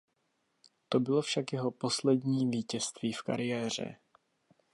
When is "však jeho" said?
1.21-1.71